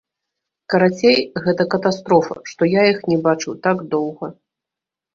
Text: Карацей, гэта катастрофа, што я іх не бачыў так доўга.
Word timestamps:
Карацей, 0.73 1.17
гэта 1.43 1.67
катастрофа, 1.75 2.41
што 2.55 2.73
я 2.73 2.83
іх 2.95 2.99
не 3.13 3.21
бачыў 3.31 3.63
так 3.71 3.89
доўга. 3.97 4.37